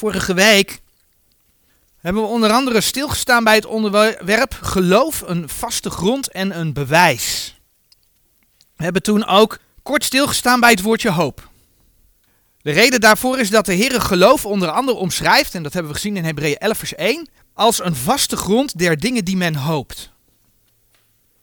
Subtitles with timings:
[0.00, 0.80] Vorige week
[1.98, 7.54] hebben we onder andere stilgestaan bij het onderwerp geloof, een vaste grond en een bewijs.
[8.76, 11.48] We hebben toen ook kort stilgestaan bij het woordje hoop.
[12.62, 15.98] De reden daarvoor is dat de Heer geloof onder andere omschrijft, en dat hebben we
[15.98, 20.10] gezien in Hebreeën 11 vers 1, als een vaste grond der dingen die men hoopt.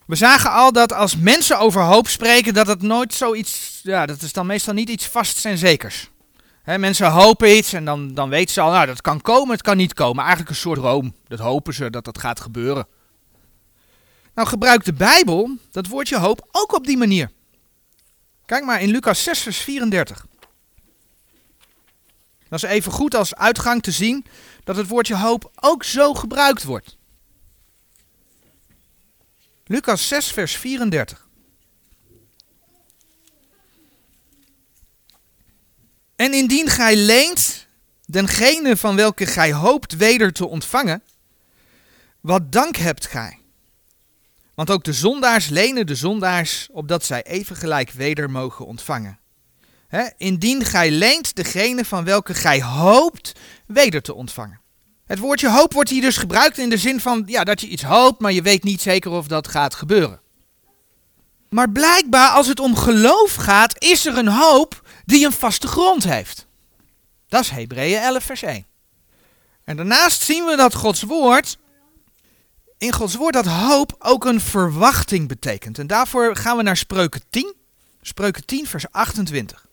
[0.06, 4.22] We zagen al dat als mensen over hoop spreken, dat het nooit zoiets, ja, dat
[4.22, 6.10] is dan meestal niet iets vasts en zekers.
[6.76, 9.78] Mensen hopen iets en dan, dan weten ze al, nou dat kan komen, het kan
[9.78, 10.20] niet komen.
[10.20, 11.16] Eigenlijk een soort droom.
[11.28, 12.88] Dat hopen ze dat dat gaat gebeuren.
[14.34, 17.32] Nou gebruikt de Bijbel dat woordje hoop ook op die manier.
[18.46, 20.26] Kijk maar in Lucas 6 vers 34.
[22.50, 24.26] Dat is even goed als uitgang te zien
[24.64, 26.98] dat het woordje hoop ook zo gebruikt wordt.
[29.66, 31.27] Lucas 6 vers 34.
[36.18, 37.68] En indien gij leent
[38.06, 41.04] dengene van welke gij hoopt weder te ontvangen,
[42.22, 43.40] wat dank hebt gij?
[44.56, 49.20] Want ook de zondaars lenen de zondaars, opdat zij even gelijk weder mogen ontvangen.
[50.18, 53.32] Indien gij leent degene van welke gij hoopt
[53.68, 54.62] weder te ontvangen.
[55.06, 57.84] Het woordje hoop wordt hier dus gebruikt in de zin van ja, dat je iets
[57.84, 60.22] hoopt, maar je weet niet zeker of dat gaat gebeuren.
[61.50, 66.04] Maar blijkbaar als het om geloof gaat, is er een hoop die een vaste grond
[66.04, 66.46] heeft.
[67.28, 68.66] Dat is Hebreeën 11 vers 1.
[69.64, 71.58] En daarnaast zien we dat Gods woord,
[72.78, 75.80] in Gods woord dat hoop ook een verwachting betekent.
[75.80, 77.54] En daarvoor gaan we naar Spreuken 10,
[78.02, 79.66] Spreuken 10 vers 28.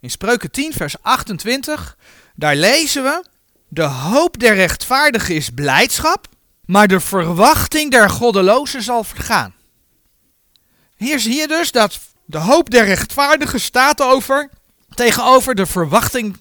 [0.00, 1.96] In Spreuken 10 vers 28,
[2.34, 3.24] daar lezen we,
[3.68, 6.28] de hoop der rechtvaardigen is blijdschap,
[6.64, 9.54] maar de verwachting der goddelozen zal vergaan.
[10.96, 12.00] Hier zie je dus dat
[12.32, 14.50] de hoop der rechtvaardigen staat over,
[14.94, 16.36] tegenover de verwachting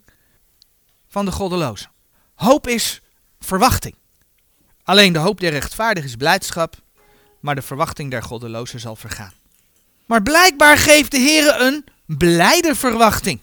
[1.07, 1.89] van de goddelozen.
[2.35, 3.01] Hoop is
[3.39, 3.95] verwachting.
[4.83, 6.75] Alleen de hoop der rechtvaardigen is blijdschap,
[7.39, 9.33] maar de verwachting der goddelozen zal vergaan.
[10.05, 13.39] Maar blijkbaar geeft de Heer een blijde verwachting,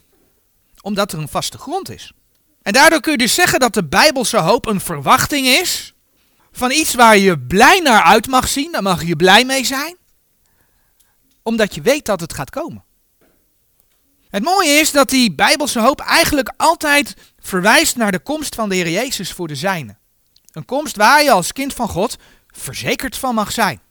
[0.81, 2.11] omdat er een vaste grond is.
[2.61, 5.93] En daardoor kun je dus zeggen dat de Bijbelse hoop een verwachting is
[6.51, 9.98] van iets waar je blij naar uit mag zien, daar mag je blij mee zijn
[11.43, 12.83] omdat je weet dat het gaat komen.
[14.29, 18.75] Het mooie is dat die bijbelse hoop eigenlijk altijd verwijst naar de komst van de
[18.75, 19.97] Heer Jezus voor de zijnen.
[20.51, 22.17] Een komst waar je als kind van God
[22.47, 23.81] verzekerd van mag zijn.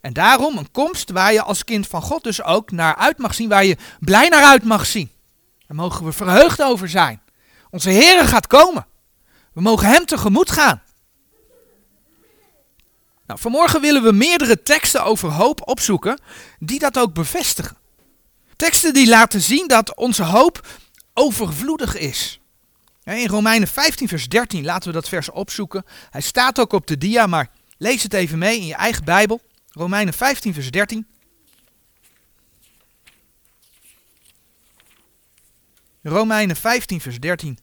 [0.00, 3.34] En daarom een komst waar je als kind van God dus ook naar uit mag
[3.34, 5.10] zien, waar je blij naar uit mag zien.
[5.66, 7.22] Daar mogen we verheugd over zijn.
[7.70, 8.86] Onze Heer gaat komen.
[9.52, 10.82] We mogen Hem tegemoet gaan.
[13.30, 16.20] Nou, vanmorgen willen we meerdere teksten over hoop opzoeken
[16.58, 17.76] die dat ook bevestigen.
[18.56, 20.66] Teksten die laten zien dat onze hoop
[21.14, 22.40] overvloedig is.
[23.04, 25.84] In Romeinen 15, vers 13 laten we dat vers opzoeken.
[26.10, 29.40] Hij staat ook op de dia, maar lees het even mee in je eigen Bijbel.
[29.68, 31.06] Romeinen 15, vers 13.
[36.02, 37.58] Romeinen 15, vers 13.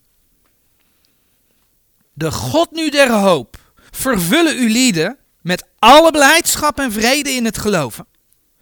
[2.13, 3.57] De God nu der hoop
[3.91, 8.07] vervullen uw lieden met alle blijdschap en vrede in het geloven,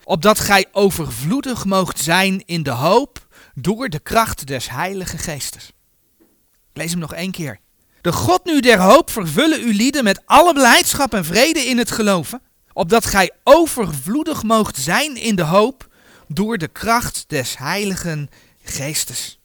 [0.04, 5.72] opdat gij overvloedig moogt zijn in de hoop door de kracht des Heilige Geestes.
[6.74, 7.60] Lees hem nog één keer.
[8.02, 11.92] De God nu der hoop vervullen uw lieden met alle blijdschap en vrede in het
[11.92, 12.42] geloven,
[12.74, 15.88] opdat gij overvloedig moogt zijn in de hoop
[16.28, 18.30] door de kracht des Heiligen
[18.64, 19.40] Geestes.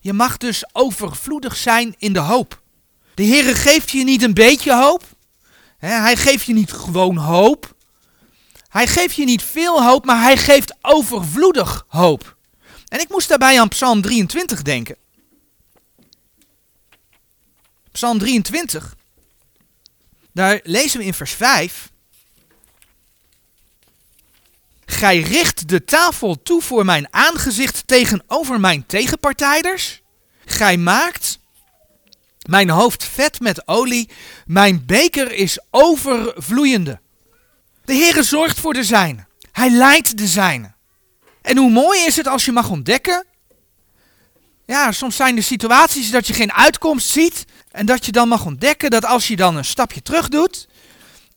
[0.00, 2.62] Je mag dus overvloedig zijn in de hoop.
[3.14, 5.16] De Heere geeft je niet een beetje hoop,
[5.78, 7.76] hij geeft je niet gewoon hoop.
[8.68, 12.36] Hij geeft je niet veel hoop, maar hij geeft overvloedig hoop.
[12.88, 14.96] En ik moest daarbij aan Psalm 23 denken.
[17.92, 18.96] Psalm 23.
[20.32, 21.90] Daar lezen we in vers 5.
[24.86, 30.02] Gij richt de tafel toe voor mijn aangezicht tegenover mijn tegenpartijders.
[30.44, 31.38] Gij maakt
[32.48, 34.08] mijn hoofd vet met olie,
[34.46, 37.00] mijn beker is overvloeiende.
[37.84, 39.26] De Heere zorgt voor de zijne.
[39.52, 40.72] Hij leidt de zijne.
[41.42, 43.26] En hoe mooi is het als je mag ontdekken?
[44.66, 47.44] Ja, soms zijn er situaties dat je geen uitkomst ziet.
[47.70, 50.68] En dat je dan mag ontdekken dat als je dan een stapje terug doet.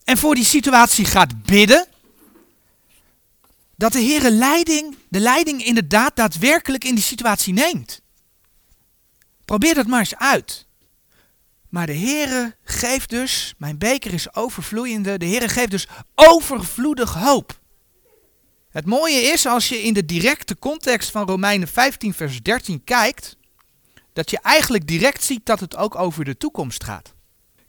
[0.03, 1.87] En voor die situatie gaat bidden.
[3.75, 8.01] Dat de Heere leiding, de leiding inderdaad daadwerkelijk in die situatie neemt.
[9.45, 10.69] Probeer dat maar eens uit.
[11.71, 17.59] Maar de Heere geeft dus, mijn beker is overvloeiende, de Heere geeft dus overvloedig hoop.
[18.69, 23.37] Het mooie is als je in de directe context van Romeinen 15, vers 13 kijkt,
[24.13, 27.13] dat je eigenlijk direct ziet dat het ook over de toekomst gaat.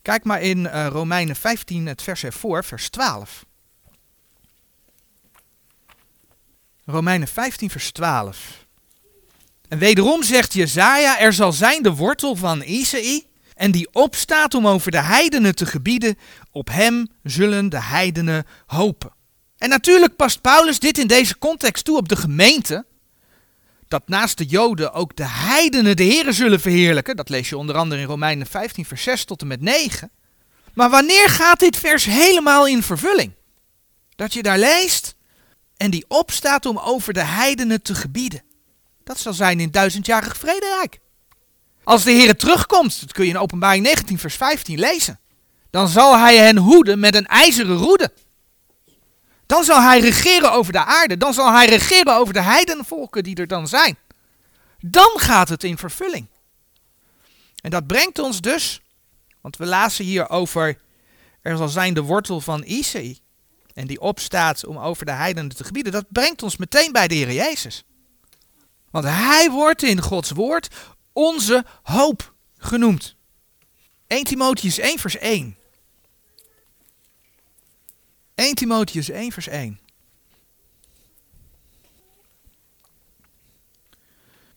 [0.03, 3.45] Kijk maar in uh, Romeinen 15, het vers ervoor, vers 12.
[6.85, 8.67] Romeinen 15, vers 12.
[9.69, 13.27] En wederom zegt Jezaja, er zal zijn de wortel van Isaï,
[13.63, 16.19] en die opstaat om over de heidenen te gebieden,
[16.51, 19.13] op hem zullen de heidenen hopen.
[19.59, 22.85] En natuurlijk past Paulus dit in deze context toe op de gemeente,
[23.89, 27.17] dat naast de Joden ook de heidenen de Heren zullen verheerlijken.
[27.17, 30.11] Dat lees je onder andere in Romeinen 15, vers 6 tot en met 9.
[30.75, 33.33] Maar wanneer gaat dit vers helemaal in vervulling?
[34.17, 35.15] Dat je daar leest
[35.77, 38.43] en die opstaat om over de heidenen te gebieden.
[39.05, 41.01] Dat zal zijn in duizendjarig vrederijk.
[41.85, 45.21] Als de Heer terugkomt, dat kun je in openbaring 19 vers 15 lezen.
[45.71, 48.13] Dan zal hij hen hoeden met een ijzeren roede.
[49.47, 51.17] Dan zal hij regeren over de aarde.
[51.17, 53.97] Dan zal hij regeren over de heidenvolken die er dan zijn.
[54.81, 56.27] Dan gaat het in vervulling.
[57.61, 58.81] En dat brengt ons dus,
[59.41, 60.79] want we lazen hier over,
[61.41, 63.19] er zal zijn de wortel van Isaï.
[63.75, 65.93] En die opstaat om over de heidenen te gebieden.
[65.93, 67.85] Dat brengt ons meteen bij de Heer Jezus.
[68.91, 70.69] Want hij wordt in Gods woord
[71.13, 73.17] onze hoop genoemd.
[74.07, 75.57] 1 Timotheus 1 vers 1.
[78.35, 79.81] 1 Timotheus 1 vers 1.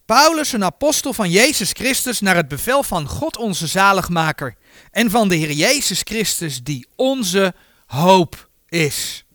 [0.05, 4.55] Paulus, een apostel van Jezus Christus, naar het bevel van God onze zaligmaker
[4.91, 7.53] en van de Heer Jezus Christus, die onze
[7.85, 9.25] hoop is.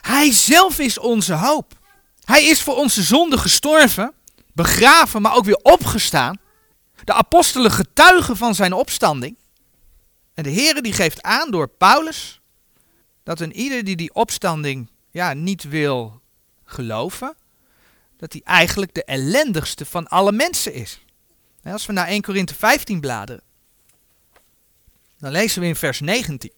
[0.00, 1.78] Hij zelf is onze hoop.
[2.24, 4.14] Hij is voor onze zonde gestorven,
[4.52, 6.38] begraven, maar ook weer opgestaan.
[7.04, 9.36] De apostelen getuigen van zijn opstanding.
[10.34, 12.40] En de Heer die geeft aan door Paulus
[13.22, 16.20] dat een ieder die die opstanding ja, niet wil
[16.64, 17.36] geloven,
[18.16, 21.00] dat hij eigenlijk de ellendigste van alle mensen is.
[21.64, 23.42] Als we naar 1 Korinthe 15 bladeren,
[25.18, 26.52] dan lezen we in vers 19.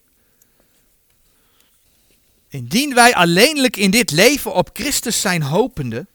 [2.48, 6.06] Indien wij alleenlijk in dit leven op Christus zijn hopende,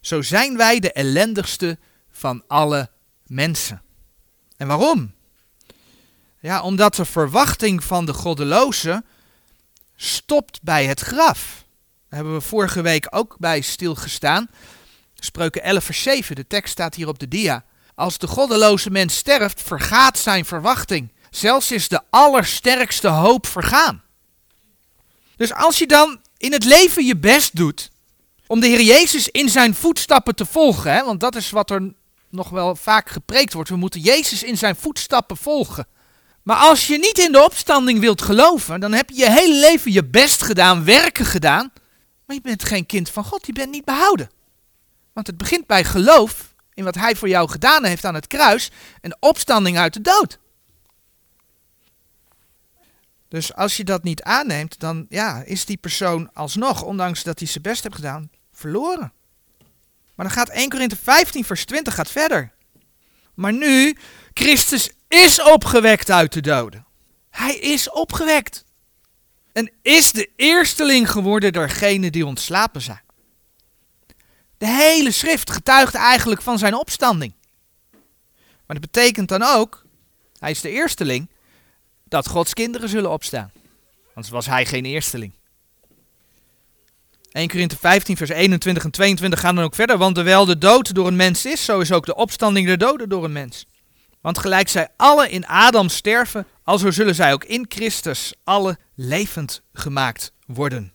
[0.00, 1.78] zo zijn wij de ellendigste
[2.10, 2.90] van alle
[3.26, 3.82] mensen.
[4.56, 5.12] En waarom?
[6.40, 9.04] Ja, omdat de verwachting van de goddeloze
[9.96, 11.64] stopt bij het graf.
[12.08, 14.48] Daar hebben we vorige week ook bij stilgestaan.
[15.14, 17.64] Spreuken 11 vers 7, de tekst staat hier op de dia.
[17.94, 21.12] Als de goddeloze mens sterft, vergaat zijn verwachting.
[21.30, 24.02] Zelfs is de allersterkste hoop vergaan.
[25.36, 27.90] Dus als je dan in het leven je best doet
[28.48, 31.92] om de Heer Jezus in zijn voetstappen te volgen, hè, want dat is wat er
[32.30, 35.86] nog wel vaak gepreekt wordt, we moeten Jezus in zijn voetstappen volgen.
[36.42, 39.92] Maar als je niet in de opstanding wilt geloven, dan heb je je hele leven
[39.92, 41.72] je best gedaan, werken gedaan,
[42.26, 44.30] maar je bent geen kind van God, je bent niet behouden.
[45.12, 48.70] Want het begint bij geloof in wat Hij voor jou gedaan heeft aan het kruis
[49.00, 50.38] en opstanding uit de dood.
[53.28, 57.48] Dus als je dat niet aanneemt, dan ja, is die persoon alsnog, ondanks dat hij
[57.48, 59.12] zijn best heeft gedaan, verloren.
[60.14, 62.52] Maar dan gaat 1 Korinthe 15 vers 20 gaat verder.
[63.34, 63.96] Maar nu,
[64.32, 66.86] Christus is opgewekt uit de doden.
[67.30, 68.64] Hij is opgewekt.
[69.52, 73.02] En is de eersteling geworden doorgenen die ontslapen zijn.
[74.58, 77.34] De hele schrift getuigt eigenlijk van zijn opstanding.
[78.66, 79.84] Maar dat betekent dan ook,
[80.38, 81.30] hij is de eersteling,
[82.04, 83.52] dat Gods kinderen zullen opstaan.
[84.08, 85.37] Anders was hij geen eersteling.
[87.32, 89.98] 1 Korinthe 15, vers 21 en 22 gaan dan ook verder.
[89.98, 93.08] Want terwijl de dood door een mens is, zo is ook de opstanding der doden
[93.08, 93.66] door een mens.
[94.20, 99.62] Want gelijk zij alle in Adam sterven, alzo zullen zij ook in Christus alle levend
[99.72, 100.92] gemaakt worden.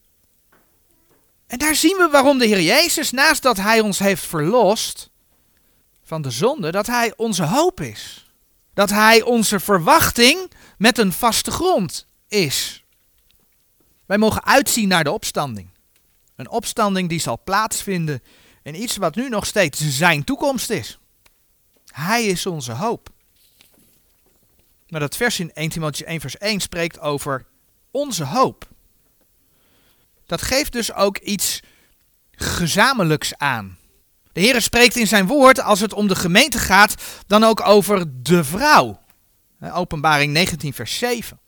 [1.47, 5.09] En daar zien we waarom de Heer Jezus, naast dat Hij ons heeft verlost
[6.03, 8.27] van de zonde, dat Hij onze hoop is.
[8.73, 12.83] Dat Hij onze verwachting met een vaste grond is.
[14.05, 15.72] Wij mogen uitzien naar de opstanding.
[16.43, 18.21] Een opstanding die zal plaatsvinden
[18.63, 20.99] in iets wat nu nog steeds zijn toekomst is.
[21.91, 23.09] Hij is onze hoop.
[24.87, 27.45] Maar dat vers in 1 Timotheüs 1 vers 1 spreekt over
[27.91, 28.67] onze hoop.
[30.25, 31.59] Dat geeft dus ook iets
[32.31, 33.77] gezamenlijks aan.
[34.31, 36.95] De Heer spreekt in zijn woord, als het om de gemeente gaat,
[37.27, 39.01] dan ook over de vrouw.
[39.59, 41.39] Openbaring 19 vers 7.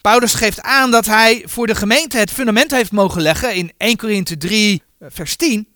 [0.00, 3.96] Paulus geeft aan dat hij voor de gemeente het fundament heeft mogen leggen in 1
[3.96, 5.68] Korinthe 3 vers 10.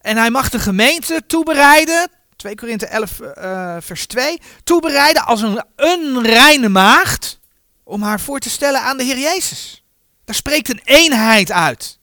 [0.00, 5.64] En hij mag de gemeente toebereiden 2 Korinthe 11, uh, vers 2, toebereiden als een,
[5.76, 7.38] een reine maagd
[7.84, 9.84] om haar voor te stellen aan de Heer Jezus.
[10.24, 11.98] Daar spreekt een eenheid uit.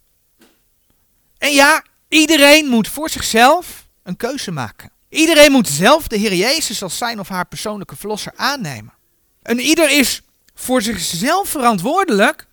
[1.37, 4.91] En ja, iedereen moet voor zichzelf een keuze maken.
[5.09, 8.93] Iedereen moet zelf de Heer Jezus als zijn of haar persoonlijke verlosser aannemen.
[9.41, 10.21] En ieder is
[10.59, 12.47] voor zichzelf verantwoordelijk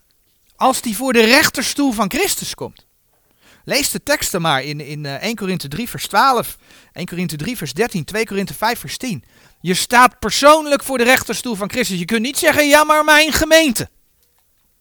[0.56, 2.86] als die voor de rechterstoel van Christus komt.
[3.64, 6.56] Lees de teksten maar in, in 1 eh, Korinthe 3 vers 12,
[6.92, 9.24] 1 Korinthe 3 vers 13, 2 Korinthe 5 vers 10.
[9.60, 11.98] Je staat persoonlijk voor de rechterstoel van Christus.
[11.98, 13.88] Je kunt niet zeggen, ja maar mijn gemeente.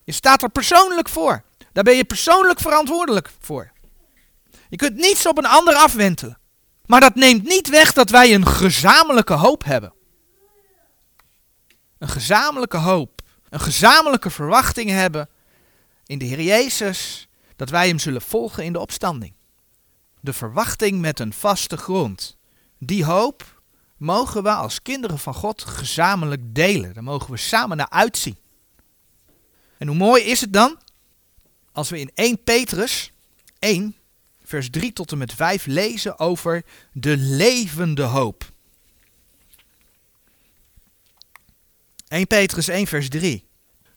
[0.03, 1.43] Je staat er persoonlijk voor.
[1.73, 3.71] Daar ben je persoonlijk verantwoordelijk voor.
[4.69, 6.37] Je kunt niets op een ander afwentelen.
[6.85, 9.93] Maar dat neemt niet weg dat wij een gezamenlijke hoop hebben.
[12.03, 13.21] Een gezamenlijke hoop.
[13.49, 15.29] Een gezamenlijke verwachting hebben
[16.05, 19.33] in de Heer Jezus dat wij Hem zullen volgen in de opstanding.
[20.19, 22.37] De verwachting met een vaste grond.
[22.79, 23.61] Die hoop
[23.97, 26.93] mogen we als kinderen van God gezamenlijk delen.
[26.93, 28.37] Daar mogen we samen naar uitzien.
[29.77, 30.77] En hoe mooi is het dan
[31.71, 33.11] als we in 1 Petrus
[33.59, 33.95] 1,
[34.43, 38.52] vers 3 tot en met 5 lezen over de levende hoop.
[42.13, 43.47] 1 Petrus 1, vers 3.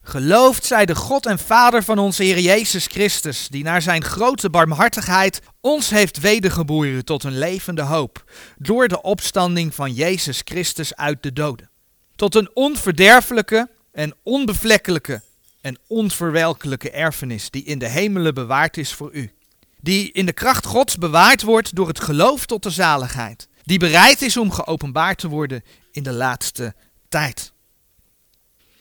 [0.03, 4.51] Geloofd zij de God en Vader van onze Heer Jezus Christus, die naar zijn grote
[4.51, 11.23] barmhartigheid ons heeft wedergeboren tot een levende hoop, door de opstanding van Jezus Christus uit
[11.23, 11.71] de doden.
[12.15, 15.23] Tot een onverderfelijke en onbevlekkelijke
[15.61, 19.33] en onverwelkelijke erfenis die in de hemelen bewaard is voor u.
[19.81, 23.49] Die in de kracht Gods bewaard wordt door het geloof tot de zaligheid.
[23.63, 26.75] Die bereid is om geopenbaard te worden in de laatste
[27.09, 27.55] tijd.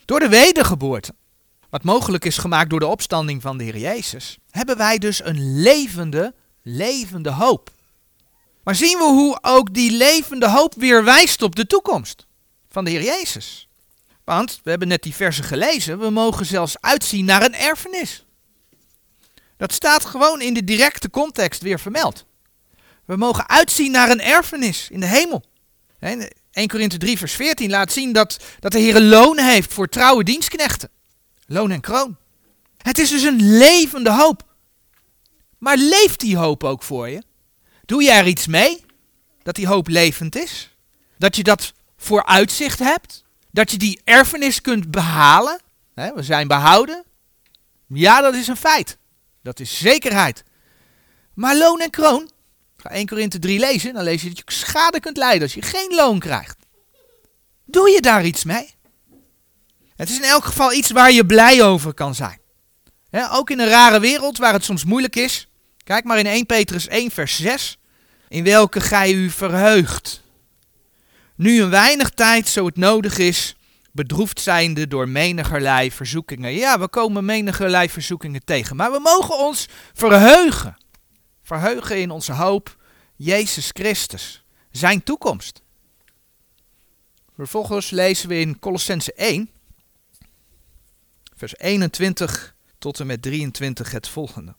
[0.05, 1.15] Door de wedergeboorte,
[1.69, 5.61] wat mogelijk is gemaakt door de opstanding van de Heer Jezus, hebben wij dus een
[5.61, 7.71] levende, levende hoop.
[8.63, 12.25] Maar zien we hoe ook die levende hoop weer wijst op de toekomst
[12.69, 13.67] van de Heer Jezus?
[14.23, 18.25] Want we hebben net die versen gelezen, we mogen zelfs uitzien naar een erfenis.
[19.57, 22.25] Dat staat gewoon in de directe context weer vermeld.
[23.05, 25.43] We mogen uitzien naar een erfenis in de hemel.
[26.55, 30.23] 1 Korinthe 3 vers 14 laat zien dat, dat de Heer loon heeft voor trouwe
[30.23, 30.89] dienstknechten.
[31.45, 32.17] Loon en kroon.
[32.77, 34.43] Het is dus een levende hoop.
[35.57, 37.21] Maar leeft die hoop ook voor je?
[37.85, 38.83] Doe je er iets mee?
[39.43, 40.75] Dat die hoop levend is?
[41.17, 43.23] Dat je dat voor uitzicht hebt?
[43.51, 45.61] Dat je die erfenis kunt behalen?
[45.93, 47.03] we zijn behouden.
[47.87, 48.97] Ja, dat is een feit.
[49.43, 50.43] Dat is zekerheid.
[51.33, 52.29] Maar loon en kroon,
[52.85, 55.61] Ga 1 Korinthe 3 lezen, dan lees je dat je schade kunt lijden als je
[55.61, 56.57] geen loon krijgt.
[57.65, 58.73] Doe je daar iets mee?
[59.95, 62.39] Het is in elk geval iets waar je blij over kan zijn.
[63.31, 65.47] ook in een rare wereld waar het soms moeilijk is.
[65.83, 67.77] Kijk maar in 1 Petrus 1 vers 6.
[68.27, 70.21] In welke gij u verheugt.
[71.35, 73.55] Nu een weinig tijd, zo het nodig is,
[73.91, 76.53] bedroefd zijnde door menigerlei verzoekingen.
[76.53, 80.83] Ja, we komen menigerlei verzoekingen tegen, maar we mogen ons verheugen
[81.45, 82.77] verheugen in onze hoop
[83.15, 85.61] Jezus Christus, zijn toekomst.
[87.35, 89.49] Vervolgens lezen we in Colossense 1,
[91.35, 94.55] vers 21 tot en met 23 het volgende.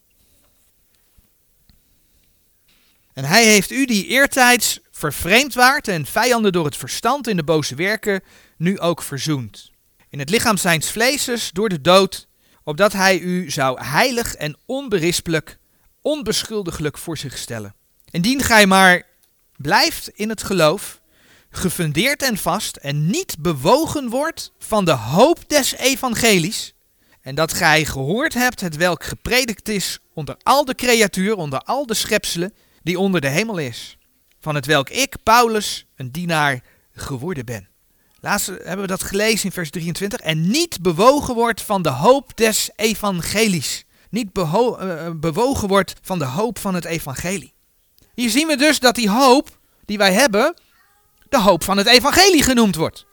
[3.13, 7.45] En hij heeft u die eertijds vervreemd waart en vijanden door het verstand in de
[7.45, 8.23] boze werken,
[8.57, 9.71] nu ook verzoend.
[10.09, 12.29] In het lichaam zijns vleeses door de dood,
[12.63, 15.59] opdat hij u zou heilig en onberispelijk
[16.07, 17.75] onbeschuldiglijk voor zich stellen.
[18.11, 19.03] Indien gij maar
[19.57, 21.01] blijft in het geloof,
[21.51, 26.75] gefundeerd en vast en niet bewogen wordt van de hoop des evangelies,
[27.21, 31.87] en dat gij gehoord hebt het welk gepredikt is onder al de creatuur, onder al
[31.87, 33.99] de schepselen die onder de hemel is,
[34.41, 37.69] van het welk ik, Paulus, een dienaar geworden ben.
[38.21, 40.21] Laatst hebben we dat gelezen in vers 23.
[40.21, 43.86] En niet bewogen wordt van de hoop des evangelies
[44.17, 47.55] niet eh, bewogen wordt van de hoop van het evangelie.
[48.15, 50.55] Hier zien we dus dat die hoop die wij hebben,
[51.29, 53.07] de hoop van het evangelie genoemd wordt.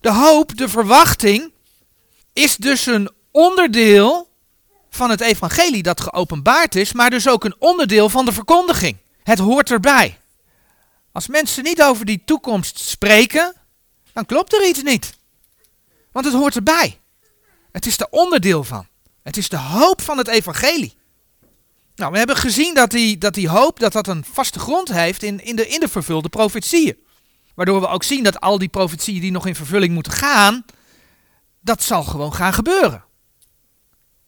[0.00, 1.52] De hoop, de verwachting,
[2.32, 4.28] is dus een onderdeel
[4.90, 8.96] van het evangelie dat geopenbaard is, maar dus ook een onderdeel van de verkondiging.
[9.22, 10.18] Het hoort erbij.
[11.12, 13.54] Als mensen niet over die toekomst spreken,
[14.12, 15.18] dan klopt er iets niet.
[16.12, 17.00] Want het hoort erbij.
[17.72, 18.86] Het is er onderdeel van.
[19.22, 20.98] Het is de hoop van het evangelie.
[21.94, 25.22] Nou, we hebben gezien dat die, dat die hoop dat dat een vaste grond heeft
[25.22, 26.96] in, in, de, in de vervulde profetieën.
[27.54, 30.64] Waardoor we ook zien dat al die profetieën die nog in vervulling moeten gaan,
[31.60, 33.04] dat zal gewoon gaan gebeuren.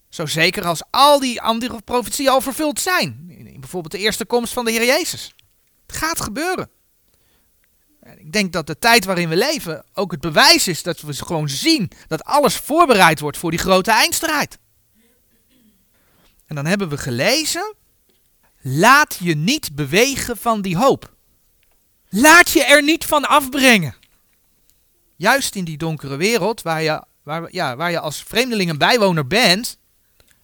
[0.08, 3.26] Zo zeker als al die andere profetieën al vervuld zijn.
[3.28, 5.34] In bijvoorbeeld de eerste komst van de Heer Jezus.
[5.86, 6.70] Het gaat gebeuren.
[8.16, 11.48] Ik denk dat de tijd waarin we leven ook het bewijs is dat we gewoon
[11.48, 14.58] zien dat alles voorbereid wordt voor die grote eindstrijd.
[16.52, 17.74] En dan hebben we gelezen
[18.60, 21.14] laat je niet bewegen van die hoop.
[22.08, 23.94] Laat je er niet van afbrengen.
[25.16, 29.26] Juist in die donkere wereld waar je, waar, ja, waar je als vreemdeling een bijwoner
[29.26, 29.78] bent.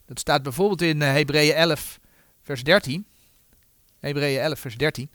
[0.07, 1.99] Dat staat bijvoorbeeld in uh, Hebreeën 11,
[2.43, 3.07] vers 13.
[3.99, 5.11] Hebreeën 11, vers 13.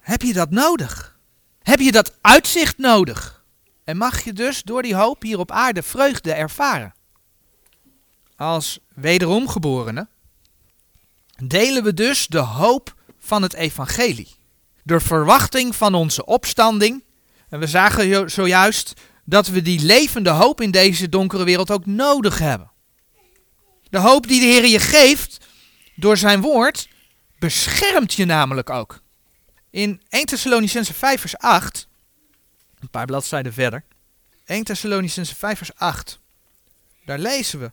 [0.00, 1.18] Heb je dat nodig?
[1.62, 3.44] Heb je dat uitzicht nodig?
[3.84, 6.96] En mag je dus door die hoop hier op aarde vreugde ervaren?
[8.38, 10.08] Als wederomgeborenen
[11.44, 14.36] delen we dus de hoop van het evangelie.
[14.82, 17.04] De verwachting van onze opstanding.
[17.48, 18.92] En we zagen zojuist
[19.24, 22.70] dat we die levende hoop in deze donkere wereld ook nodig hebben.
[23.90, 25.46] De hoop die de Heer je geeft
[25.96, 26.88] door zijn woord
[27.38, 29.00] beschermt je namelijk ook.
[29.70, 31.88] In 1 Thessalonicense 5 vers 8,
[32.78, 33.84] een paar bladzijden verder,
[34.44, 36.18] 1 Thessalonicense 5 vers 8,
[37.04, 37.70] daar lezen we.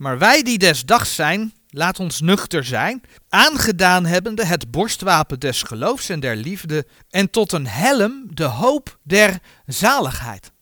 [0.00, 5.62] Maar wij die des dags zijn, laat ons nuchter zijn, aangedaan hebbende het borstwapen des
[5.62, 10.52] geloofs en der liefde, en tot een helm de hoop der zaligheid.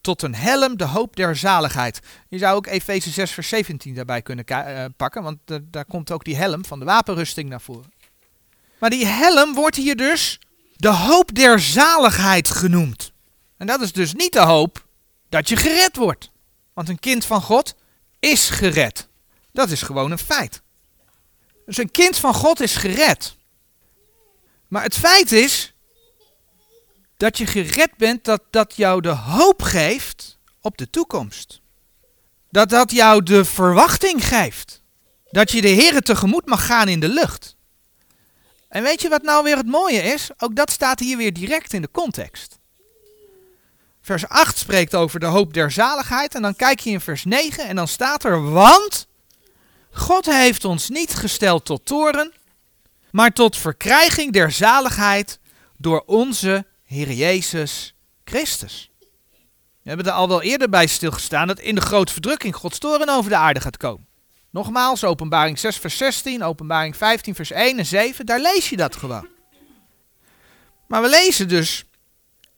[0.00, 2.00] Tot een helm de hoop der zaligheid.
[2.28, 6.24] Je zou ook Efeze 6 vers 17 daarbij kunnen uh, pakken, want daar komt ook
[6.24, 7.92] die helm van de wapenrusting naar voren.
[8.78, 10.40] Maar die helm wordt hier dus
[10.76, 13.12] de hoop der zaligheid genoemd.
[13.56, 14.86] En dat is dus niet de hoop
[15.28, 16.30] dat je gered wordt.
[16.72, 17.74] Want een kind van God
[18.18, 19.08] is gered.
[19.52, 20.62] Dat is gewoon een feit.
[21.66, 23.36] Dus een kind van God is gered.
[24.68, 25.74] Maar het feit is
[27.16, 31.60] dat je gered bent, dat dat jou de hoop geeft op de toekomst.
[32.50, 34.82] Dat dat jou de verwachting geeft.
[35.30, 37.56] Dat je de Heer tegemoet mag gaan in de lucht.
[38.68, 40.30] En weet je wat nou weer het mooie is?
[40.38, 42.57] Ook dat staat hier weer direct in de context.
[44.08, 46.34] Vers 8 spreekt over de hoop der zaligheid.
[46.34, 49.06] En dan kijk je in vers 9 en dan staat er: Want
[49.90, 52.32] God heeft ons niet gesteld tot toren,
[53.10, 55.38] maar tot verkrijging der zaligheid
[55.76, 57.94] door onze Heer Jezus
[58.24, 58.90] Christus.
[59.82, 63.08] We hebben er al wel eerder bij stilgestaan dat in de grote verdrukking Gods toren
[63.08, 64.06] over de aarde gaat komen.
[64.50, 68.96] Nogmaals, openbaring 6 vers 16, openbaring 15 vers 1 en 7, daar lees je dat
[68.96, 69.28] gewoon.
[70.86, 71.84] Maar we lezen dus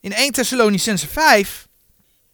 [0.00, 1.68] in 1 Thessalonicense 5,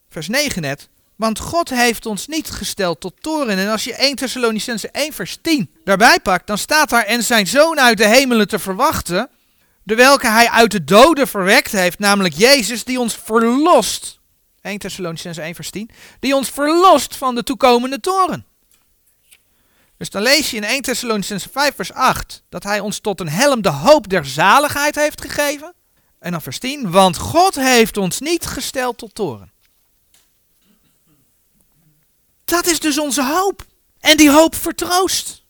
[0.09, 3.59] vers 9 net, want God heeft ons niet gesteld tot toren.
[3.59, 7.47] En als je 1 Thessalonicense 1 vers 10 daarbij pakt, dan staat daar en zijn
[7.47, 9.31] zoon uit de hemelen te verwachten,
[9.83, 14.21] de welke hij uit de doden verwekt heeft, namelijk Jezus, die ons verlost.
[14.61, 18.47] 1 Thessalonicense 1 vers 10, die ons verlost van de toekomende toren.
[19.97, 23.29] Dus dan lees je in 1 Thessalonicense 5 vers 8 dat hij ons tot een
[23.29, 25.75] helm de hoop der zaligheid heeft gegeven.
[26.27, 29.53] En dan vers 10, want God heeft ons niet gesteld tot toren.
[32.45, 33.67] Dat is dus onze hoop.
[34.01, 35.45] En die hoop vertroost.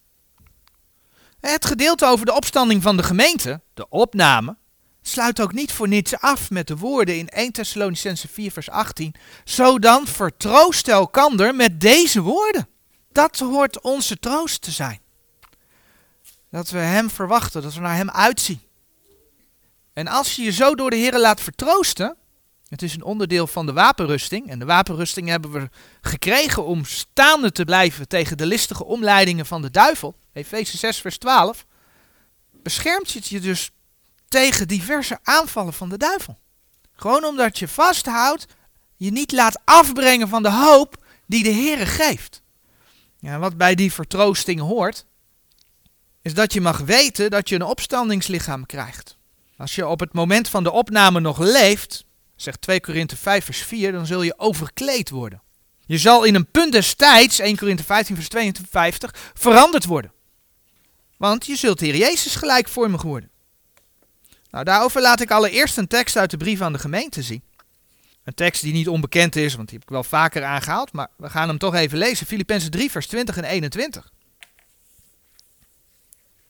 [1.40, 4.56] Het gedeelte over de opstanding van de gemeente, de opname,
[5.02, 9.14] sluit ook niet voor niets af met de woorden in 1 Thessalonicense 4 vers 18.
[9.44, 12.68] Zo dan vertroost elkander met deze woorden.
[13.12, 15.00] Dat hoort onze troost te zijn.
[16.50, 18.65] Dat we Hem verwachten, dat we naar Hem uitzien.
[19.96, 22.16] En als je je zo door de Heer laat vertroosten,
[22.68, 24.48] het is een onderdeel van de wapenrusting.
[24.48, 25.68] En de wapenrusting hebben we
[26.00, 30.16] gekregen om staande te blijven tegen de listige omleidingen van de duivel.
[30.32, 31.66] Efeze 6, vers 12.
[32.52, 33.70] Beschermt je je dus
[34.28, 36.38] tegen diverse aanvallen van de duivel.
[36.92, 38.46] Gewoon omdat je vasthoudt,
[38.96, 42.42] je niet laat afbrengen van de hoop die de Heer geeft.
[43.18, 45.06] Ja, wat bij die vertroosting hoort,
[46.22, 49.16] is dat je mag weten dat je een opstandingslichaam krijgt.
[49.56, 52.04] Als je op het moment van de opname nog leeft,
[52.36, 55.42] zegt 2 Korinthe 5 vers 4, dan zul je overkleed worden.
[55.86, 60.12] Je zal in een punt des tijds, 1 Korinthe 15 vers 52, veranderd worden.
[61.16, 63.30] Want je zult Heer Jezus gelijkvormig worden.
[64.50, 67.42] Nou, daarover laat ik allereerst een tekst uit de brief aan de gemeente zien.
[68.24, 71.30] Een tekst die niet onbekend is, want die heb ik wel vaker aangehaald, maar we
[71.30, 72.26] gaan hem toch even lezen.
[72.26, 74.12] Filippenzen 3 vers 20 en 21.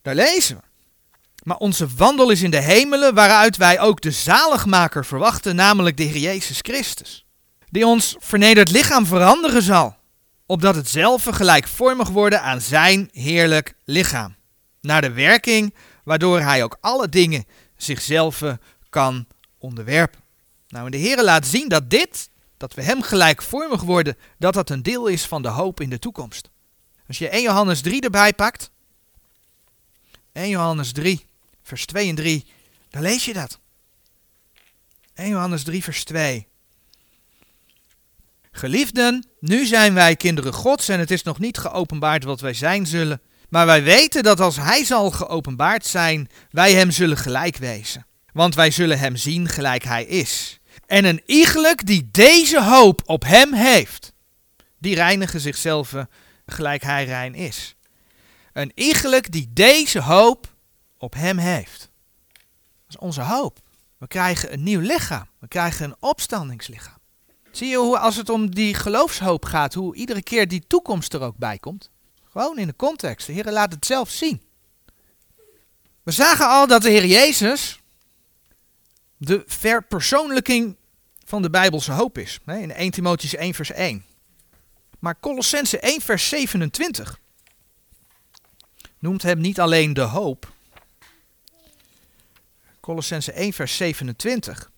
[0.02, 0.62] Daar lezen we.
[1.46, 6.02] Maar onze wandel is in de hemelen, waaruit wij ook de zaligmaker verwachten, namelijk de
[6.02, 7.24] Heer Jezus Christus.
[7.70, 9.96] Die ons vernederd lichaam veranderen zal,
[10.46, 14.34] opdat het zelf gelijkvormig worden aan zijn heerlijk lichaam.
[14.80, 17.44] Naar de werking waardoor hij ook alle dingen
[17.76, 18.42] zichzelf
[18.90, 19.26] kan
[19.58, 20.20] onderwerpen.
[20.68, 24.82] Nou, de Heer laat zien dat dit, dat we hem gelijkvormig worden, dat dat een
[24.82, 26.50] deel is van de hoop in de toekomst.
[27.08, 28.70] Als je 1 Johannes 3 erbij pakt,
[30.32, 31.25] 1 Johannes 3,
[31.66, 32.46] vers 2 en 3,
[32.90, 33.58] dan lees je dat.
[35.14, 36.46] 1 Johannes 3, vers 2.
[38.50, 42.86] Geliefden, nu zijn wij kinderen Gods en het is nog niet geopenbaard wat wij zijn
[42.86, 43.20] zullen.
[43.48, 48.06] Maar wij weten dat als Hij zal geopenbaard zijn, wij Hem zullen gelijk wezen.
[48.32, 50.60] Want wij zullen Hem zien gelijk Hij is.
[50.86, 54.12] En een iegelijk die deze hoop op Hem heeft,
[54.78, 55.94] die reinigen zichzelf
[56.46, 57.76] gelijk Hij rein is.
[58.52, 60.54] Een iegelijk die deze hoop
[60.98, 61.90] op Hem heeft.
[62.86, 63.58] Dat is onze hoop.
[63.98, 65.26] We krijgen een nieuw lichaam.
[65.38, 66.98] We krijgen een opstandingslichaam.
[67.50, 71.20] Zie je hoe als het om die geloofshoop gaat, hoe iedere keer die toekomst er
[71.20, 71.90] ook bij komt?
[72.24, 73.26] Gewoon in de context.
[73.26, 74.42] De Heer laat het zelf zien.
[76.02, 77.80] We zagen al dat de Heer Jezus
[79.16, 80.76] de verpersoonlijking
[81.24, 82.38] van de Bijbelse hoop is.
[82.46, 84.04] In 1 Timotheüs 1 vers 1.
[84.98, 87.18] Maar Colossense 1 vers 27
[88.98, 90.52] noemt hem niet alleen de hoop.
[92.86, 94.70] Colossense 1 vers 27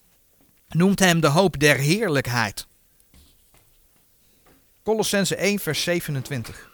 [0.68, 2.66] noemt hem de hoop der heerlijkheid.
[4.82, 6.70] Colossense 1 vers 27.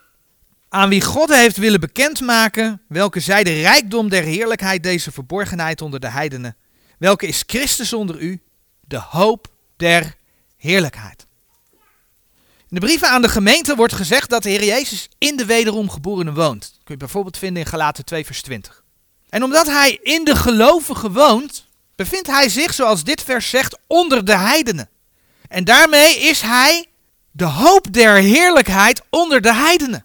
[0.69, 6.01] Aan wie God heeft willen bekendmaken, welke zij de rijkdom der heerlijkheid, deze verborgenheid onder
[6.01, 6.57] de heidenen.
[6.99, 8.43] Welke is Christus onder u,
[8.81, 10.17] de hoop der
[10.57, 11.27] heerlijkheid.
[12.59, 15.91] In de brieven aan de gemeente wordt gezegd dat de Heer Jezus in de wederom
[15.91, 16.61] geborenen woont.
[16.61, 18.84] Dat kun je bijvoorbeeld vinden in Galaten 2 vers 20.
[19.35, 24.25] En omdat hij in de gelovigen woont, bevindt hij zich, zoals dit vers zegt, onder
[24.25, 24.89] de heidenen.
[25.49, 26.87] En daarmee is hij
[27.31, 30.05] de hoop der heerlijkheid onder de heidenen.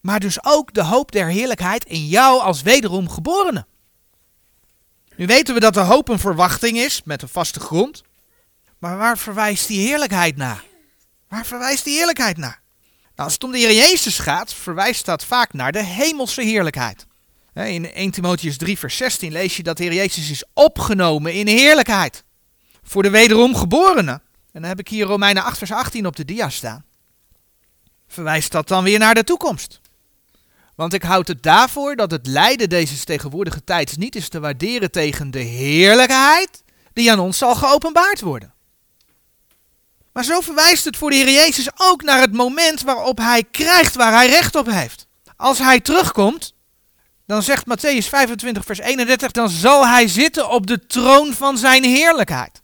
[0.00, 3.66] Maar dus ook de hoop der heerlijkheid in jou als wederom geborene.
[5.16, 8.02] Nu weten we dat de hoop een verwachting is met een vaste grond.
[8.78, 10.64] Maar waar verwijst die heerlijkheid naar?
[11.28, 12.60] Waar verwijst die heerlijkheid naar?
[13.00, 17.06] Nou, als het om de Heer Jezus gaat, verwijst dat vaak naar de hemelse heerlijkheid.
[17.54, 21.46] In 1 Timotheus 3, vers 16 lees je dat de Heer Jezus is opgenomen in
[21.46, 22.24] heerlijkheid.
[22.82, 24.22] Voor de wederom geborenen.
[24.52, 26.84] En dan heb ik hier Romeinen 8, vers 18 op de dia staan.
[28.08, 29.80] Verwijst dat dan weer naar de toekomst?
[30.74, 34.90] Want ik houd het daarvoor dat het lijden deze tegenwoordige tijd niet is te waarderen
[34.90, 36.62] tegen de heerlijkheid
[36.92, 38.54] die aan ons zal geopenbaard worden.
[40.12, 43.94] Maar zo verwijst het voor de Heer Jezus ook naar het moment waarop hij krijgt
[43.94, 45.06] waar hij recht op heeft.
[45.36, 46.54] Als hij terugkomt,
[47.26, 51.84] dan zegt Matthäus 25, vers 31, dan zal hij zitten op de troon van zijn
[51.84, 52.62] heerlijkheid.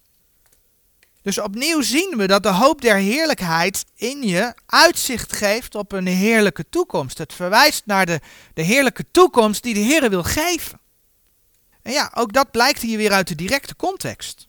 [1.21, 6.07] Dus opnieuw zien we dat de hoop der heerlijkheid in je uitzicht geeft op een
[6.07, 7.17] heerlijke toekomst.
[7.17, 8.19] Het verwijst naar de,
[8.53, 10.79] de heerlijke toekomst die de Heer wil geven.
[11.81, 14.47] En ja, ook dat blijkt hier weer uit de directe context.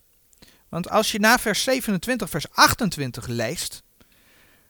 [0.68, 3.82] Want als je na vers 27, vers 28 leest,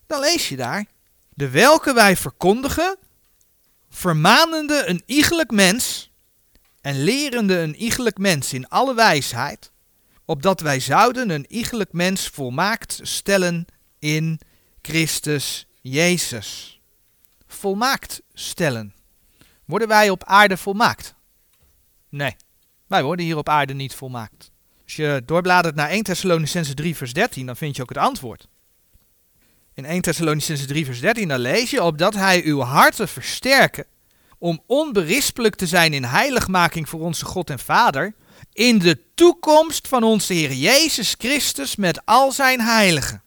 [0.06, 0.84] dan lees je daar,
[1.28, 2.96] de welke wij verkondigen,
[3.90, 6.10] vermanende een iegelijk mens
[6.80, 9.72] en lerende een iegelijk mens in alle wijsheid,
[10.24, 13.66] opdat wij zouden een iegelijk mens volmaakt stellen
[13.98, 14.40] in
[14.82, 16.80] Christus Jezus.
[17.46, 18.94] Volmaakt stellen.
[19.64, 21.14] Worden wij op aarde volmaakt?
[22.08, 22.36] Nee,
[22.86, 24.50] wij worden hier op aarde niet volmaakt.
[24.84, 28.48] Als je doorbladert naar 1 Thessalonicense 3 vers 13, dan vind je ook het antwoord.
[29.74, 33.84] In 1 Thessalonicense 3 vers 13 dan lees je opdat hij uw harten versterken
[34.38, 38.14] om onberispelijk te zijn in heiligmaking voor onze God en Vader,
[38.52, 43.22] in de toekomst van onze Heer Jezus Christus met al zijn heiligen.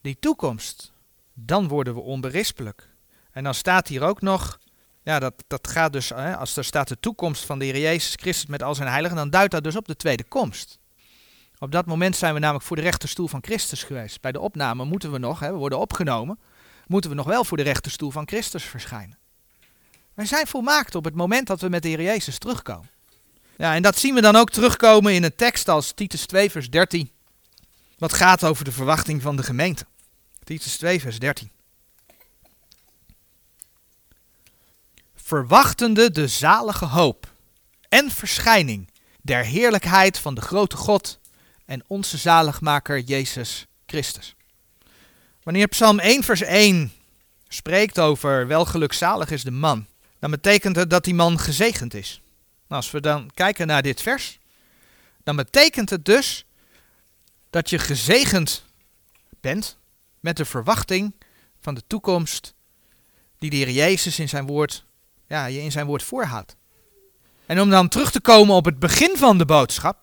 [0.00, 0.92] Die toekomst,
[1.34, 2.88] dan worden we onberispelijk.
[3.30, 4.58] En dan staat hier ook nog,
[5.02, 8.14] ja, dat, dat gaat dus, hè, als er staat de toekomst van de Heer Jezus
[8.14, 10.78] Christus met al zijn heiligen, dan duidt dat dus op de tweede komst.
[11.62, 14.20] Op dat moment zijn we namelijk voor de rechterstoel van Christus geweest.
[14.20, 16.38] Bij de opname moeten we nog, hè, we worden opgenomen,
[16.86, 19.18] moeten we nog wel voor de rechterstoel van Christus verschijnen.
[20.14, 22.90] Wij zijn volmaakt op het moment dat we met de Heer Jezus terugkomen.
[23.56, 26.70] Ja, en dat zien we dan ook terugkomen in een tekst als Titus 2, vers
[26.70, 27.10] 13.
[27.98, 29.84] Wat gaat over de verwachting van de gemeente.
[30.44, 31.50] Titus 2, vers 13.
[35.14, 37.32] Verwachtende de zalige hoop
[37.88, 41.20] en verschijning der heerlijkheid van de grote God
[41.64, 44.34] en onze zaligmaker Jezus Christus.
[45.42, 46.92] Wanneer Psalm 1, vers 1
[47.48, 49.86] spreekt over welgelukzalig is de man,
[50.18, 52.20] dan betekent het dat die man gezegend is.
[52.68, 54.38] Nou, als we dan kijken naar dit vers,
[55.24, 56.44] dan betekent het dus
[57.50, 58.64] dat je gezegend
[59.40, 59.78] bent
[60.20, 61.14] met de verwachting
[61.60, 62.54] van de toekomst
[63.38, 64.84] die de Heer Jezus in zijn woord,
[65.28, 66.56] ja, je in zijn woord voorhoudt.
[67.46, 70.01] En om dan terug te komen op het begin van de boodschap,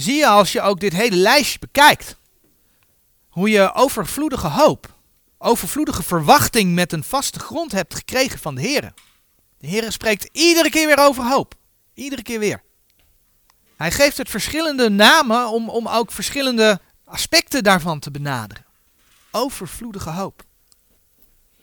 [0.00, 2.16] zie je als je ook dit hele lijstje bekijkt,
[3.28, 4.98] hoe je overvloedige hoop,
[5.38, 8.92] overvloedige verwachting met een vaste grond hebt gekregen van de Heer.
[9.58, 11.54] De Heer spreekt iedere keer weer over hoop.
[11.94, 12.62] Iedere keer weer.
[13.76, 18.64] Hij geeft het verschillende namen om, om ook verschillende aspecten daarvan te benaderen.
[19.30, 20.42] Overvloedige hoop.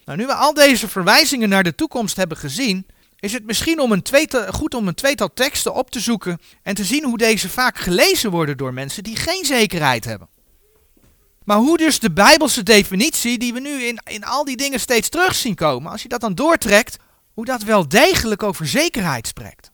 [0.06, 2.88] Nou, nu we al deze verwijzingen naar de toekomst hebben gezien,
[3.20, 6.84] is het misschien om een goed om een tweetal teksten op te zoeken en te
[6.84, 10.30] zien hoe deze vaak gelezen worden door mensen die geen zekerheid hebben.
[11.44, 15.10] Maar hoe dus de Bijbelse definitie, die we nu in, in al die dingen steeds
[15.10, 16.98] terug zien komen, als je dat dan doortrekt,
[17.34, 19.72] hoe dat wel degelijk over zekerheid spreekt.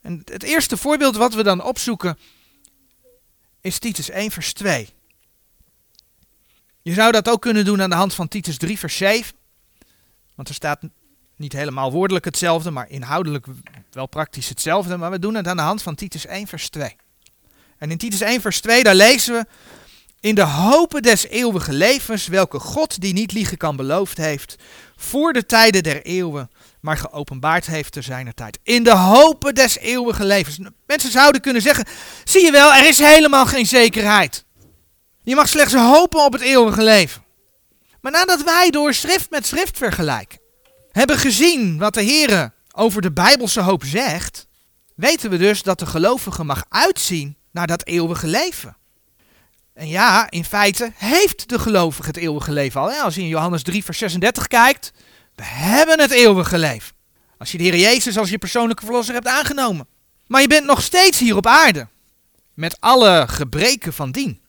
[0.00, 2.18] En het eerste voorbeeld wat we dan opzoeken
[3.60, 4.88] is Titus 1, vers 2.
[6.82, 9.36] Je zou dat ook kunnen doen aan de hand van Titus 3, vers 7.
[10.34, 10.80] Want er staat
[11.36, 13.46] niet helemaal woordelijk hetzelfde, maar inhoudelijk
[13.92, 14.96] wel praktisch hetzelfde.
[14.96, 16.96] Maar we doen het aan de hand van Titus 1, vers 2.
[17.78, 19.46] En in Titus 1, vers 2, daar lezen we.
[20.20, 24.56] In de hopen des eeuwige levens, welke God die niet liegen kan beloofd heeft,
[24.96, 28.58] voor de tijden der eeuwen, maar geopenbaard heeft te zijner tijd.
[28.62, 30.58] In de hopen des eeuwige levens.
[30.86, 31.86] Mensen zouden kunnen zeggen,
[32.24, 34.44] zie je wel, er is helemaal geen zekerheid.
[35.22, 37.24] Je mag slechts hopen op het eeuwige leven.
[38.00, 40.38] Maar nadat wij door schrift met schrift vergelijken,
[40.96, 44.46] hebben gezien wat de Heer over de Bijbelse hoop zegt,
[44.94, 48.76] weten we dus dat de gelovige mag uitzien naar dat eeuwige leven.
[49.74, 52.90] En ja, in feite heeft de gelovige het eeuwige leven al.
[52.90, 54.92] Als je in Johannes 3, vers 36 kijkt,
[55.34, 56.94] we hebben het eeuwige leven.
[57.38, 59.86] Als je de Heer Jezus als je persoonlijke verlosser hebt aangenomen.
[60.26, 61.88] Maar je bent nog steeds hier op aarde.
[62.54, 64.40] Met alle gebreken van dien.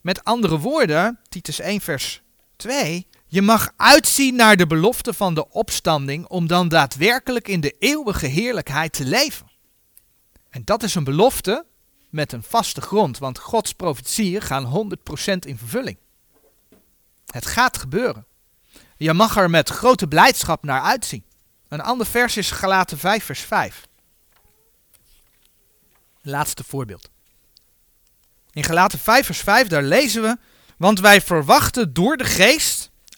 [0.00, 2.22] Met andere woorden, Titus 1, vers
[2.56, 3.06] 2.
[3.34, 8.26] Je mag uitzien naar de belofte van de opstanding om dan daadwerkelijk in de eeuwige
[8.26, 9.50] heerlijkheid te leven.
[10.50, 11.66] En dat is een belofte
[12.10, 14.92] met een vaste grond, want Gods profetieën gaan
[15.34, 15.96] 100% in vervulling.
[17.26, 18.26] Het gaat gebeuren.
[18.96, 21.24] Je mag er met grote blijdschap naar uitzien.
[21.68, 23.86] Een ander vers is Galaten 5, vers 5.
[26.22, 27.10] Laatste voorbeeld.
[28.52, 30.36] In Galaten 5, vers 5, daar lezen we:
[30.76, 32.73] Want wij verwachten door de geest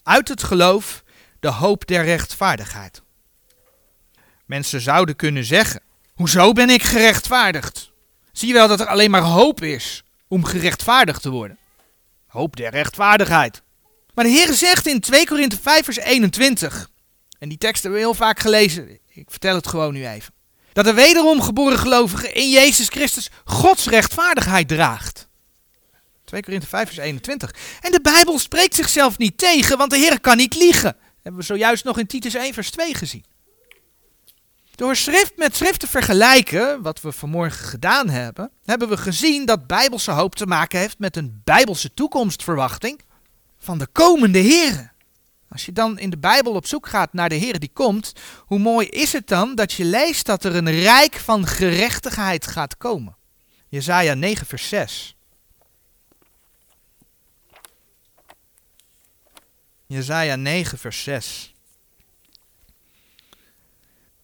[0.06, 1.02] uit het geloof
[1.40, 3.02] de hoop der rechtvaardigheid.
[4.44, 5.80] Mensen zouden kunnen zeggen:
[6.14, 7.92] Hoezo ben ik gerechtvaardigd?
[8.32, 11.58] Zie je wel dat er alleen maar hoop is om gerechtvaardigd te worden?
[12.26, 13.62] Hoop der rechtvaardigheid.
[14.14, 16.90] Maar de Heer zegt in 2 Korinthe 5 vers 21,
[17.38, 20.34] en die tekst hebben we heel vaak gelezen, ik vertel het gewoon nu even,
[20.72, 25.25] dat de wederom geboren gelovige in Jezus Christus Gods rechtvaardigheid draagt.
[26.26, 27.54] 2 Korinthe 5 vers 21.
[27.80, 30.96] En de Bijbel spreekt zichzelf niet tegen, want de Heer kan niet liegen.
[31.22, 33.24] Hebben we zojuist nog in Titus 1 vers 2 gezien.
[34.74, 39.66] Door schrift met schrift te vergelijken, wat we vanmorgen gedaan hebben, hebben we gezien dat
[39.66, 43.00] bijbelse hoop te maken heeft met een bijbelse toekomstverwachting
[43.58, 44.90] van de komende Here.
[45.48, 48.58] Als je dan in de Bijbel op zoek gaat naar de Heer die komt, hoe
[48.58, 53.16] mooi is het dan dat je leest dat er een rijk van gerechtigheid gaat komen.
[53.68, 55.15] Jezaja 9 vers 6.
[59.86, 61.54] Jezaja 9 vers 6.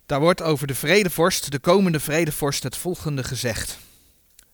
[0.07, 3.79] Daar wordt over de vredevorst, de komende vredevorst, het volgende gezegd.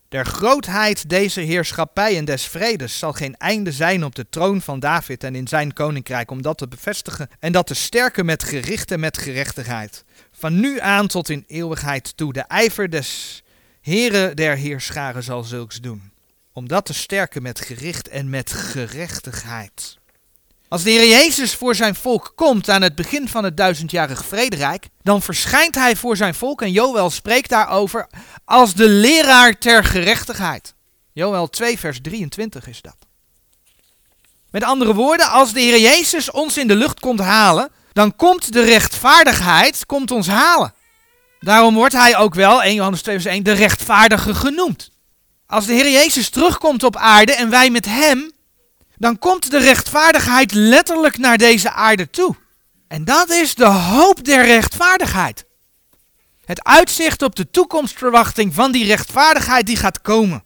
[0.07, 4.79] Der grootheid deze heerschappij en des vredes zal geen einde zijn op de troon van
[4.79, 8.91] David en in zijn koninkrijk, om dat te bevestigen en dat te sterken met gericht
[8.91, 10.03] en met gerechtigheid.
[10.31, 13.43] Van nu aan tot in eeuwigheid toe, de ijver des
[13.81, 16.11] Heren der Heerscharen zal zulks doen,
[16.53, 19.97] om dat te sterken met gericht en met gerechtigheid.
[20.69, 24.87] Als de Heer Jezus voor zijn volk komt aan het begin van het duizendjarig vrederijk,
[25.03, 28.07] dan verschijnt hij voor zijn volk en Joël spreekt daarover
[28.45, 30.73] als de leraar ter gerechtigheid.
[31.13, 32.95] Joël 2 vers 23 is dat.
[34.51, 38.53] Met andere woorden, als de Heer Jezus ons in de lucht komt halen, dan komt
[38.53, 40.73] de rechtvaardigheid komt ons halen.
[41.39, 44.89] Daarom wordt hij ook wel, 1 Johannes 2 vers 1, de rechtvaardige genoemd.
[45.47, 48.31] Als de Heer Jezus terugkomt op aarde en wij met hem,
[48.99, 52.35] dan komt de rechtvaardigheid letterlijk naar deze aarde toe.
[52.87, 55.45] En dat is de hoop der rechtvaardigheid.
[56.45, 60.43] Het uitzicht op de toekomstverwachting van die rechtvaardigheid die gaat komen.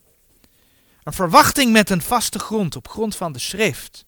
[1.04, 4.06] Een verwachting met een vaste grond op grond van de schrift.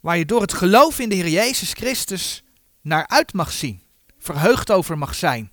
[0.00, 2.44] Waar je door het geloof in de Heer Jezus Christus
[2.80, 3.82] naar uit mag zien.
[4.18, 5.52] Verheugd over mag zijn.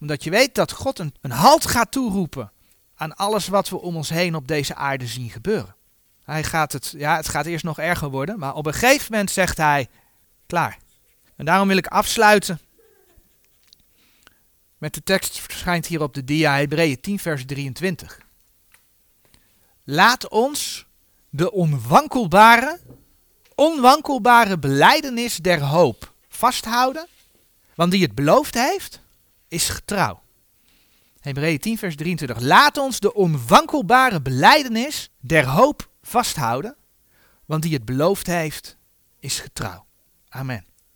[0.00, 2.52] Omdat je weet dat God een, een halt gaat toeroepen
[2.94, 5.75] aan alles wat we om ons heen op deze aarde zien gebeuren.
[6.26, 9.30] Hij gaat het, ja, het gaat eerst nog erger worden, maar op een gegeven moment
[9.30, 9.88] zegt hij,
[10.46, 10.78] klaar.
[11.36, 12.60] En daarom wil ik afsluiten
[14.78, 18.20] met de tekst verschijnt hier op de dia Hebreeën 10 vers 23.
[19.84, 20.86] Laat ons
[21.30, 22.80] de onwankelbare,
[23.54, 27.06] onwankelbare beleidenis der hoop vasthouden,
[27.74, 29.00] want die het beloofd heeft,
[29.48, 30.22] is getrouw.
[31.20, 32.40] Hebreeën 10 vers 23.
[32.40, 36.76] Laat ons de onwankelbare beleidenis der hoop vasthouden,
[37.44, 38.78] want die het beloofd heeft,
[39.18, 39.86] is getrouw.
[40.28, 40.66] Amen.